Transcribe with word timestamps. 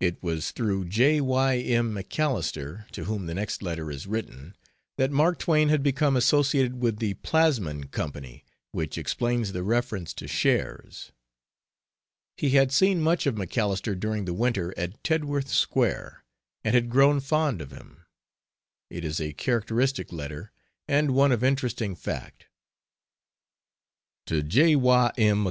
It 0.00 0.20
was 0.20 0.50
through 0.50 0.86
J. 0.86 1.20
Y. 1.20 1.58
M. 1.60 1.94
MacAlister, 1.94 2.90
to 2.90 3.04
whom 3.04 3.26
the 3.26 3.34
next 3.34 3.62
letter 3.62 3.88
is 3.88 4.08
written, 4.08 4.56
that 4.96 5.12
Mark 5.12 5.38
Twain 5.38 5.68
had 5.68 5.80
become 5.80 6.16
associated 6.16 6.82
with 6.82 6.96
the 6.96 7.14
Plasmon 7.14 7.88
Company, 7.92 8.44
which 8.72 8.98
explains 8.98 9.52
the 9.52 9.62
reference 9.62 10.12
to 10.14 10.26
"shares." 10.26 11.12
He 12.36 12.50
had 12.50 12.72
seen 12.72 13.00
much 13.00 13.26
of 13.28 13.36
MacAlister 13.36 13.94
during 13.94 14.24
the 14.24 14.34
winter 14.34 14.74
at 14.76 15.00
Tedworth 15.04 15.46
Square, 15.50 16.24
and 16.64 16.74
had 16.74 16.90
grown 16.90 17.20
fond 17.20 17.62
of 17.62 17.70
him. 17.70 18.04
It 18.90 19.04
is 19.04 19.20
a 19.20 19.34
characteristic 19.34 20.12
letter, 20.12 20.50
and 20.88 21.12
one 21.14 21.30
of 21.30 21.44
interesting 21.44 21.94
fact. 21.94 22.46
To 24.26 24.42
J. 24.42 24.74
Y. 24.74 25.12
M. 25.16 25.48